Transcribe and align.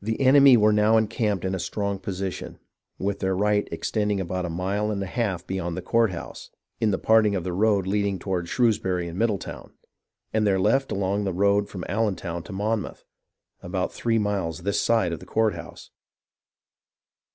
The 0.00 0.18
enemy 0.22 0.56
were 0.56 0.72
now 0.72 0.96
encamped 0.96 1.44
in 1.44 1.54
a 1.54 1.58
strong 1.58 1.98
position, 1.98 2.58
with 2.98 3.18
their 3.18 3.36
right 3.36 3.68
extending 3.70 4.18
about 4.18 4.46
a 4.46 4.48
mile 4.48 4.90
and 4.90 5.02
a 5.02 5.06
half 5.06 5.46
beyond 5.46 5.76
the 5.76 5.82
courthouse, 5.82 6.48
in 6.80 6.90
the 6.90 6.96
parting 6.96 7.34
of 7.34 7.44
the 7.44 7.52
road 7.52 7.86
leading 7.86 8.18
to 8.20 8.46
Shrewsbury 8.46 9.06
and 9.08 9.18
Middletown, 9.18 9.74
and 10.32 10.46
their 10.46 10.58
left 10.58 10.90
along 10.90 11.24
the 11.24 11.34
road 11.34 11.68
from 11.68 11.84
AUentown 11.86 12.42
to 12.46 12.52
Monmouth, 12.54 13.04
about 13.62 13.92
three 13.92 14.16
miles 14.18 14.60
this 14.62 14.80
side 14.80 15.12
of 15.12 15.20
the 15.20 15.26
courthouse. 15.26 15.90